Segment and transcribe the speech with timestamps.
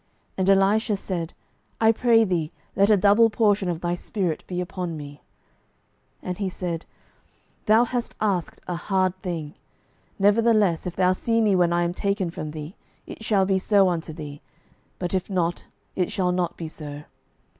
[0.35, 1.35] And Elisha said,
[1.79, 5.17] I pray thee, let a double portion of thy spirit be upon me.
[6.23, 6.85] 12:002:010 And he said,
[7.67, 9.53] Thou hast asked a hard thing:
[10.17, 12.75] nevertheless, if thou see me when I am taken from thee,
[13.05, 14.41] it shall be so unto thee;
[14.97, 17.03] but if not, it shall not be so.